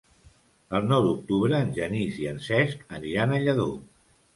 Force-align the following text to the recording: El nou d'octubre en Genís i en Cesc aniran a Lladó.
El 0.79 0.87
nou 0.93 1.05
d'octubre 1.09 1.61
en 1.67 1.71
Genís 1.77 2.19
i 2.25 2.29
en 2.35 2.43
Cesc 2.49 2.85
aniran 3.01 3.41
a 3.41 3.45
Lladó. 3.49 3.73